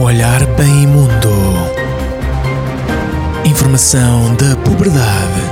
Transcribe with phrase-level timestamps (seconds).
[0.00, 1.30] Um olhar bem imundo.
[3.44, 5.42] Informação da puberdade.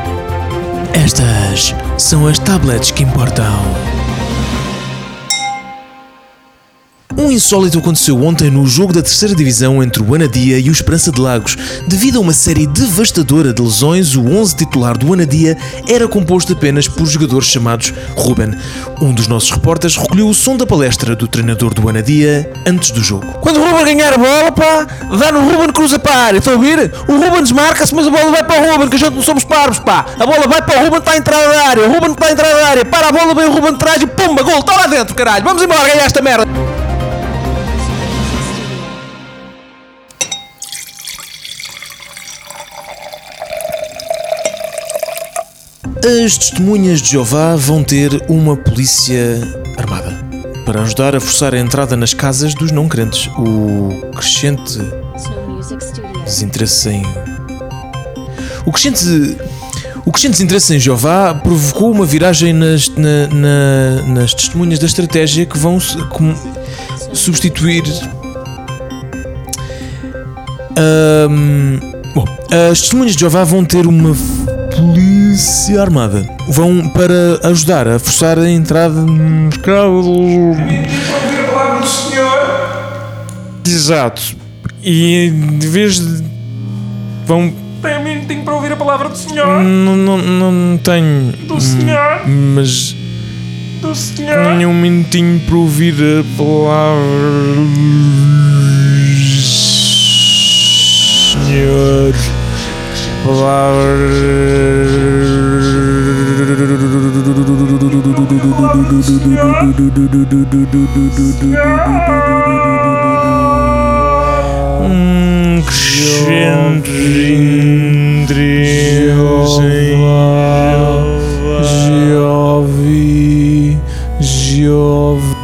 [0.94, 3.97] Estas são as tablets que importam.
[7.29, 11.13] Um insólito aconteceu ontem no jogo da terceira divisão entre o Anadia e o Esperança
[11.13, 11.58] de Lagos.
[11.87, 15.54] Devido a uma série devastadora de lesões, o 11 titular do Anadia
[15.87, 18.56] era composto apenas por jogadores chamados Ruben.
[18.98, 23.05] Um dos nossos repórteres recolheu o som da palestra do treinador do Anadia antes do
[23.05, 23.27] jogo.
[23.43, 24.87] Quando o Ruben ganhar a bola, pá,
[25.19, 26.91] dá no Ruben cruza para a área, estão a ouvir?
[27.07, 29.45] O Ruben desmarca-se, mas a bola vai para o Ruben, que a gente não somos
[29.45, 30.07] parvos, pá.
[30.19, 32.33] A bola vai para o Ruben, está a entrar da área, o Ruben está a
[32.33, 34.74] entrar da área, para a bola, vem o Ruben de trás e pumba, gol, está
[34.77, 35.45] lá dentro, caralho.
[35.45, 36.88] Vamos embora ganhar esta merda.
[46.05, 49.41] As testemunhas de Jeová vão ter uma polícia
[49.77, 50.24] armada
[50.65, 53.27] para ajudar a forçar a entrada nas casas dos não crentes.
[53.38, 54.79] O crescente
[56.24, 57.02] desinteresse em.
[58.65, 59.37] O crescente.
[60.04, 65.44] O crescente desinteresse em Jeová provocou uma viragem nas, na- na- nas testemunhas da estratégia
[65.44, 65.78] que vão
[66.10, 66.34] com-
[67.12, 67.82] substituir.
[70.76, 71.78] Ahm,
[72.14, 72.24] bom,
[72.70, 74.14] as testemunhas de Jeová vão ter uma
[74.78, 76.24] polícia armada.
[76.48, 80.06] Vão para ajudar a forçar a entrada nos carros.
[80.06, 80.86] ouvir
[81.40, 82.38] a palavra do Senhor.
[83.66, 84.22] Exato.
[84.82, 86.24] E de vez de.
[87.26, 87.52] Vão.
[87.82, 89.60] Tem um minutinho para ouvir a palavra do Senhor.
[89.62, 91.32] Não, não, não tenho.
[91.46, 92.26] Do Senhor.
[92.26, 92.94] Mas
[93.80, 94.44] Do Senhor.
[94.44, 97.02] tenho um minutinho para ouvir a palavra.
[101.46, 101.97] Senhor.
[103.30, 103.98] Um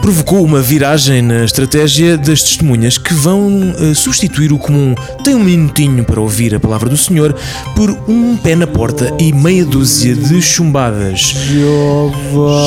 [0.05, 4.95] Provocou uma viragem na estratégia das testemunhas que vão eh, substituir o comum
[5.25, 7.35] tem um minutinho para ouvir a palavra do Senhor
[7.75, 11.21] por um pé na porta e meia dúzia de chumbadas.
[11.21, 12.61] Jeová,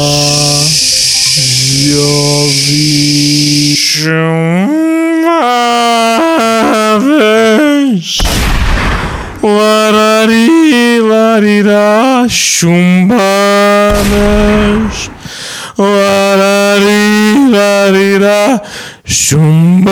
[1.86, 2.56] Jeove,
[3.78, 4.18] chumbadas.
[9.44, 13.08] Larari, larirá, chumbadas.
[15.78, 18.62] Larari, larirá,
[19.06, 19.88] chumbadas.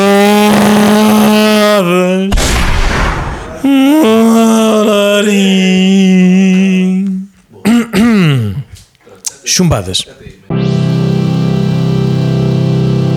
[9.45, 10.07] Chumbadas.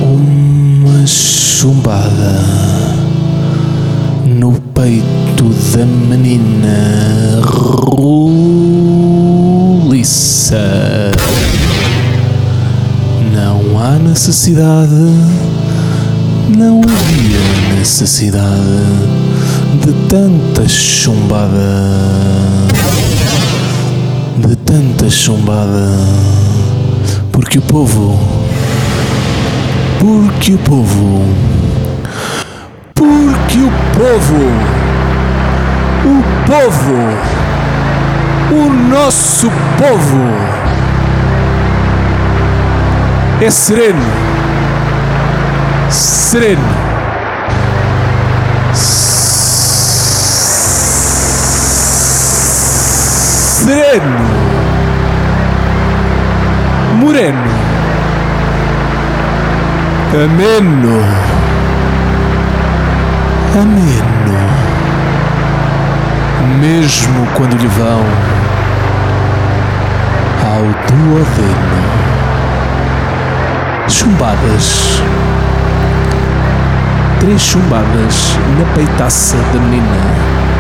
[0.03, 2.43] Uma chumbada
[4.27, 8.58] no peito da menina Roliça.
[14.09, 14.95] Necessidade,
[16.57, 18.49] não havia necessidade
[19.85, 21.53] de tanta chumbada,
[24.39, 25.91] de tanta chumbada,
[27.31, 28.19] porque o povo,
[30.01, 31.25] porque o povo
[32.95, 34.43] porque o povo,
[36.05, 36.99] o povo,
[38.53, 39.49] o nosso
[39.79, 40.58] povo
[43.41, 44.03] é sereno,
[45.91, 46.63] sereno,
[53.63, 54.19] sereno,
[57.01, 57.39] moreno,
[60.25, 61.29] ameno.
[63.61, 64.39] Ameno,
[66.61, 68.05] mesmo quando lhe vão
[70.45, 72.08] ao duodeno.
[73.91, 75.03] Chumbadas,
[77.21, 80.58] três chumbadas na peitaça da menina.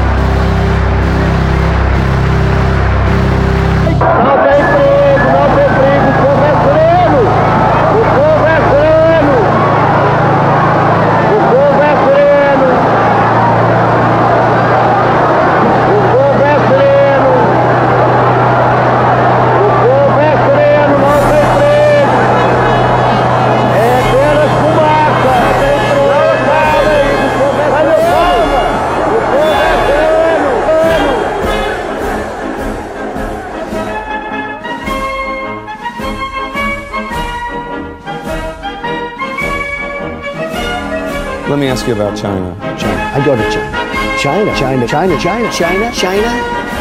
[41.69, 42.49] Me ask you about China.
[42.81, 42.97] China.
[43.12, 43.69] I go to China.
[44.17, 46.29] China, China, China, China, China, China,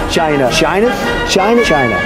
[0.10, 0.90] China, China,
[1.28, 1.98] China, China,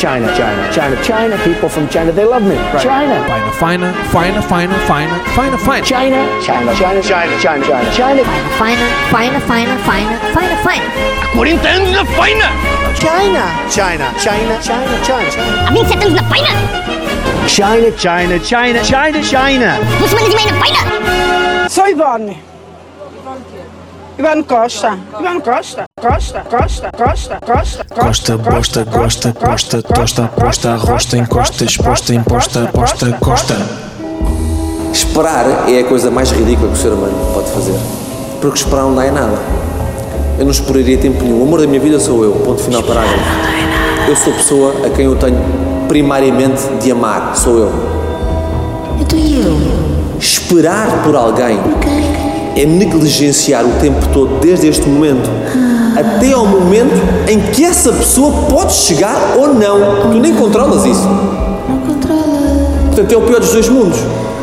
[0.00, 1.36] China, China, China, China.
[1.44, 2.56] People from China, they love me.
[2.80, 3.20] China,
[3.60, 5.84] Fina, fina, fina, fina, fina, fina, fina.
[5.84, 8.22] China, China, China, China, China, China, China,
[8.56, 12.48] Fina, fina, fina, fina, fina, fina.
[12.96, 15.68] China, China, China, China, China, China.
[15.68, 16.52] A 27 anos na faina?
[17.46, 19.70] China, China, China, China, China.
[19.98, 21.59] Duas semanas e meia na faina?
[21.80, 22.36] Sou Ivone.
[24.18, 24.98] Ivone Costa.
[25.18, 25.84] Ivone Costa.
[25.98, 33.10] Costa, Costa, Costa, Costa, Costa, bosta, gosta, costa, tosta, aposta, arrosta, encosta, exposta, imposta, aposta,
[33.18, 33.56] costa.
[34.92, 37.80] Esperar é a coisa mais ridícula que o ser humano pode fazer.
[38.42, 39.38] Porque esperar não dá em nada.
[40.38, 41.40] Eu não esperaria tempo nenhum.
[41.40, 42.32] O amor da minha vida sou eu.
[42.44, 43.24] Ponto final parágrafo.
[44.06, 45.38] Eu sou a pessoa a quem eu tenho
[45.88, 47.34] primariamente de amar.
[47.34, 47.72] Sou eu.
[49.00, 49.99] Então e eu?
[50.50, 51.60] Esperar por alguém
[52.56, 55.30] é negligenciar o tempo todo, desde este momento,
[55.96, 60.10] até ao momento em que essa pessoa pode chegar ou não.
[60.10, 61.06] Tu nem controlas isso.
[61.68, 62.68] Não controla.
[62.86, 64.00] Portanto, é o pior dos dois mundos.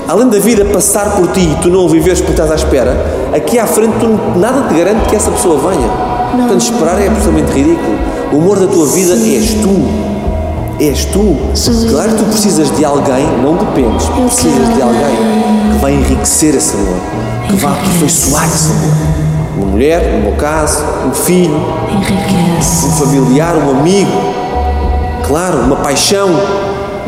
[0.08, 2.96] Além da vida passar por ti e tu não o viveres porque estás à espera,
[3.34, 5.90] aqui à frente tu nada te garante que essa pessoa venha.
[6.38, 7.98] Portanto, esperar é absolutamente ridículo.
[8.32, 9.86] O amor da tua vida és tu.
[10.80, 11.36] És tu.
[11.92, 16.98] Claro que tu precisas de alguém, não dependes, precisas de alguém vai enriquecer esse amor,
[17.48, 18.94] que vai aperfeiçoar esse amor.
[19.58, 21.60] Uma mulher, no meu caso, um filho,
[21.92, 22.86] Enriquece.
[22.86, 24.12] um familiar, um amigo,
[25.26, 26.30] claro, uma paixão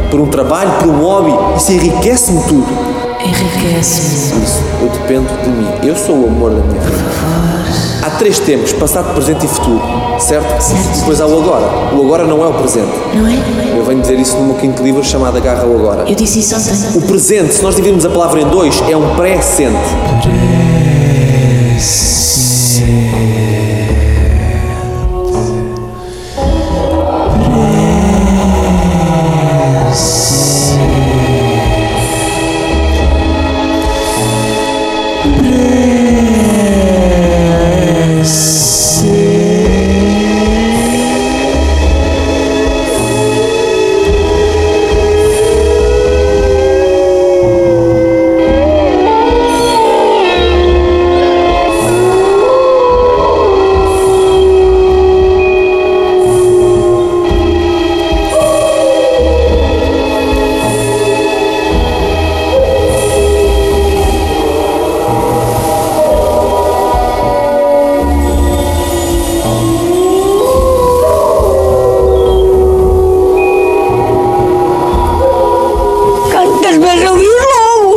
[0.10, 2.99] por um trabalho, por um hobby, isso enriquece-me tudo.
[3.20, 4.44] Enriquece-me.
[4.44, 5.68] Isso, eu dependo de mim.
[5.84, 7.04] Eu sou o amor da minha vida.
[8.02, 9.82] Há três tempos, passado, presente e futuro,
[10.20, 10.62] certo?
[10.62, 11.00] Certo.
[11.00, 11.66] Depois há o agora.
[11.94, 12.88] O agora não é o presente.
[13.14, 13.78] Não é?
[13.78, 16.10] Eu venho dizer isso no meu quinto livro chamado Agarra o Agora.
[16.10, 16.98] Eu disse isso ontem.
[16.98, 19.76] O presente, se nós dividirmos a palavra em dois, é um pré-sente.
[20.08, 20.40] Quantas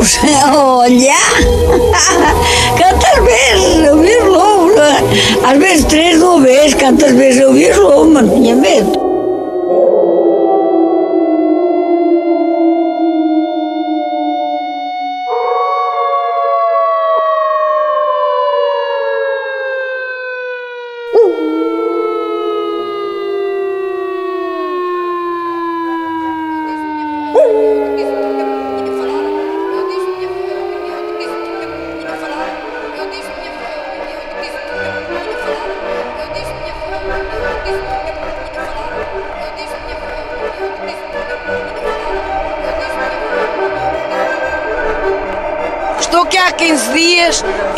[0.03, 0.17] Reus
[0.83, 1.19] allà,
[2.75, 4.73] que cantes més, o més l'om,
[5.47, 9.02] has vist tres o més, cantes més o més l'om, no hi ha més.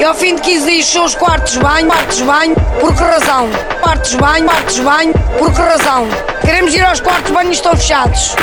[0.06, 3.04] Ao fim de 15 dias são os quartos de banho, quartos de banho, por que
[3.04, 3.50] razão?
[3.82, 6.08] Quartos de banho, quartos de banho, por que razão?
[6.42, 8.36] Queremos ir aos quartos de banho e estão fechados.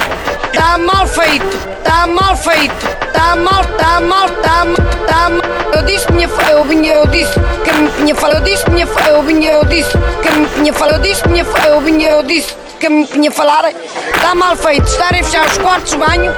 [0.52, 1.46] Está mal feito,
[1.78, 2.74] está mal feito,
[3.06, 5.42] está mal, está mal, está mal, está mal.
[5.72, 7.32] Eu disse minha eu vinha, eu disse
[7.64, 9.90] que me tinha eu disse minha eu vinha, eu disse
[10.22, 13.68] que me tinha eu disse minha eu vinha, eu disse que me tinha falado.
[14.14, 16.34] Está mal feito, estarem a fechar os quartos de banho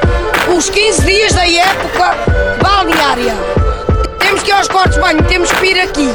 [0.55, 2.15] os 15 dias da época
[2.61, 3.64] balneária.
[4.45, 6.13] Que aos quartos de banho, temos que ir aqui.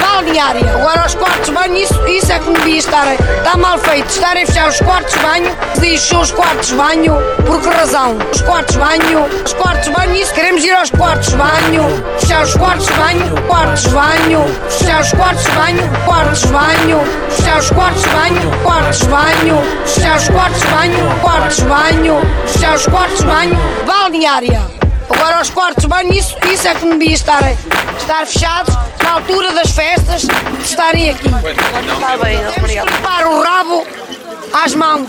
[0.00, 0.68] Balneária.
[0.74, 3.06] Agora aos quartos de banho, isso, isso é que não devia estar.
[3.14, 4.08] Está mal feito.
[4.08, 5.56] Estarem a fechar os quartos de banho.
[5.80, 7.16] Diz os quartos de banho.
[7.46, 8.18] Por que razão?
[8.32, 9.26] Os quartos de banho.
[9.44, 10.34] Os quartos de banho, isso.
[10.34, 12.04] Queremos ir aos quartos de banho.
[12.18, 13.42] Fechar os quartos de banho.
[13.46, 14.44] Quartos de banho.
[14.68, 15.90] Fechar os quartos de banho.
[16.04, 17.00] Quartos de banho.
[17.30, 18.50] Fechar os quartos de banho.
[18.64, 19.62] Quartos de banho.
[19.86, 21.20] Fechar os quartos de banho.
[21.20, 22.20] Quartos de banho.
[22.46, 23.58] Fechar os quartos de banho.
[23.86, 24.81] Balneária.
[25.14, 27.42] Agora aos quartos de banho, isso, isso é que não devia estar,
[27.98, 31.26] estar fechados na altura das festas, de estarem aqui.
[31.28, 32.88] Está bem, obrigado.
[32.90, 33.86] Limpar o rabo
[34.52, 35.08] às mãos.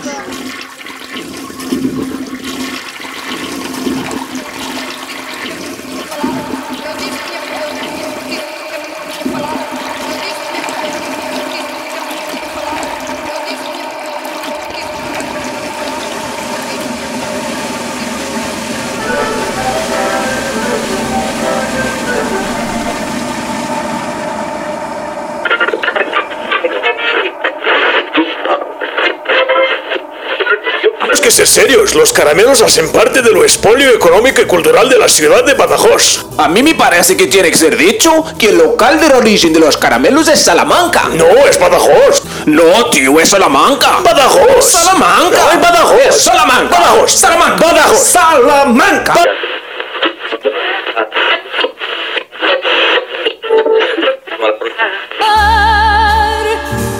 [31.31, 31.95] Ser serios.
[31.95, 36.25] Los caramelos hacen parte de lo espolio económico y cultural de la ciudad de Badajoz.
[36.37, 39.59] A mí me parece que tiene que ser dicho que el local de origen de
[39.59, 41.09] los caramelos es Salamanca.
[41.13, 42.23] No, es Badajoz.
[42.45, 43.99] No, tío, es Salamanca.
[44.03, 44.65] Badajoz.
[44.65, 45.37] Salamanca.
[45.37, 46.01] No, es Badajoz.
[46.09, 46.79] Es Salamanca.
[46.79, 47.11] Badajoz.
[47.11, 47.65] Salamanca.
[47.65, 47.99] Badajoz.
[47.99, 49.13] Salamanca.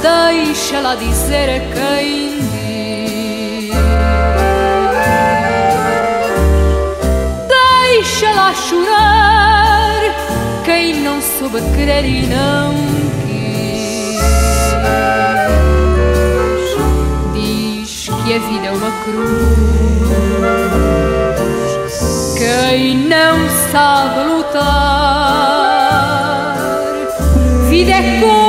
[0.02, 2.33] Deixa-la dizer a
[11.44, 12.74] soube querer e não
[13.26, 14.24] quis.
[17.34, 19.44] Diz que a vida é uma cruz.
[22.38, 24.64] Quem não sabe lutar
[27.70, 28.43] Vida é cor,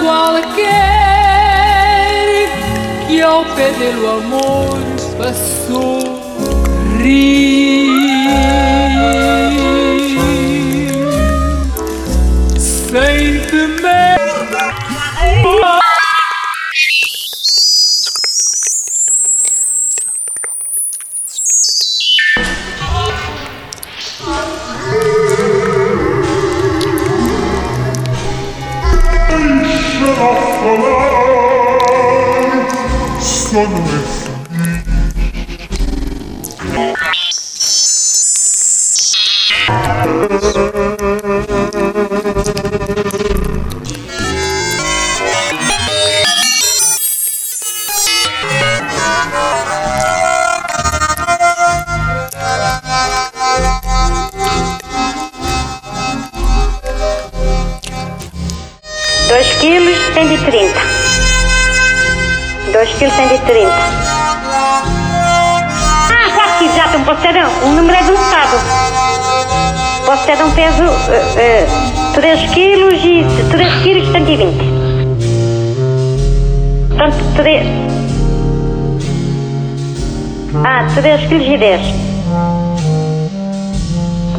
[0.00, 0.70] qualquer
[3.06, 4.78] que ao dele o amor
[5.18, 6.20] passou
[6.98, 8.79] rir
[33.20, 33.99] Só não
[59.60, 60.74] quilos, 130.
[62.72, 63.70] Dois quilos, 130.
[66.08, 67.50] Ah, já aqui, já tem um postedão.
[67.64, 68.58] O número do Estado.
[70.06, 74.56] Postedão peso uh, 3 quilos e 3 quilos, 120.
[76.88, 77.66] Portanto, 3...
[80.64, 81.80] Ah, 3 quilos e 10.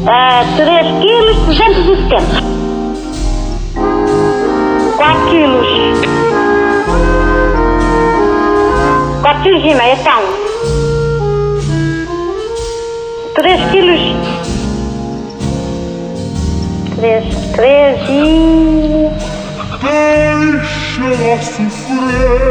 [0.04, 2.61] Ah, 3 quilos, 270.
[5.02, 5.66] 4 quilos.
[9.20, 10.22] 4 quilos e meio, então.
[13.34, 14.00] 3 quilos.
[16.94, 17.24] 3,
[17.56, 19.10] 3 e...
[19.80, 22.46] Deixa-la sofrer.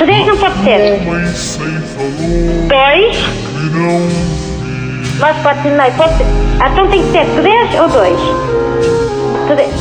[0.00, 0.80] 3 não pode ser.
[1.08, 4.02] Homem sem valor 2, que não
[5.18, 6.26] mais 4 meio, pode ser.
[6.60, 8.20] Ah, Então tem que ser 3 ou 2?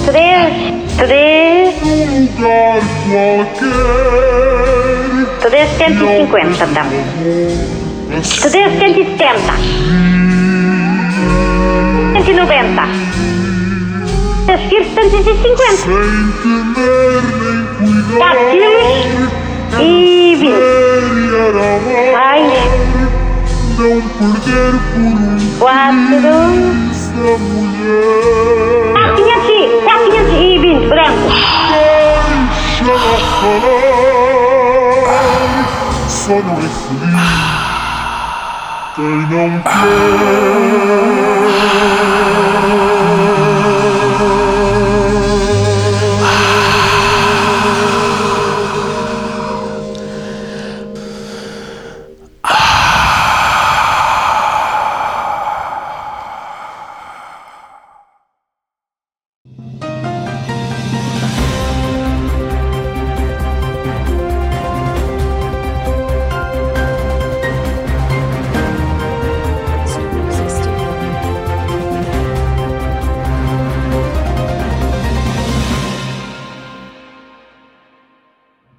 [0.06, 3.70] 3, 3, num lugar qualquer.
[5.50, 6.86] 3, 150, então.
[7.22, 9.54] 3, 170.
[12.14, 12.84] 190.
[14.46, 15.64] 3 quilos, 150.
[15.68, 15.94] Sem
[16.42, 17.24] temer
[17.80, 18.52] nem 4 cuidar.
[18.52, 19.30] quilos
[19.80, 20.52] e 20.
[20.52, 22.22] Férias ao mar.
[22.22, 22.44] Ai,
[23.78, 25.72] Não perder por um 4,
[26.92, 28.94] essa mulher.
[29.62, 31.28] 4, 500 e 4, 520, branco.
[32.50, 33.72] Deixa-la falar.
[36.08, 37.62] Só não é feliz
[38.96, 39.72] quem não quer.